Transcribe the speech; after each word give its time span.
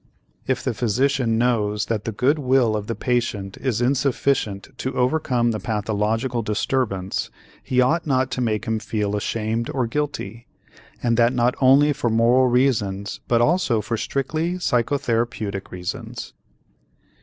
If 0.47 0.63
the 0.63 0.73
physician 0.73 1.37
knows 1.37 1.85
that 1.85 2.05
the 2.05 2.11
good 2.11 2.39
will 2.39 2.75
of 2.75 2.87
the 2.87 2.95
patient 2.95 3.55
is 3.57 3.81
insufficient 3.83 4.69
to 4.79 4.95
overcome 4.97 5.51
the 5.51 5.59
pathological 5.59 6.41
disturbance, 6.41 7.29
he 7.63 7.81
ought 7.81 8.07
not 8.07 8.31
to 8.31 8.41
make 8.41 8.65
him 8.65 8.79
feel 8.79 9.15
ashamed 9.15 9.69
or 9.69 9.85
guilty, 9.85 10.47
and 11.03 11.17
that 11.17 11.33
not 11.33 11.53
only 11.61 11.93
for 11.93 12.09
moral 12.09 12.47
reasons 12.47 13.19
but 13.27 13.41
also 13.41 13.79
for 13.79 13.95
strictly 13.95 14.53
psychotherapeutic 14.55 15.69
reasons. 15.69 16.33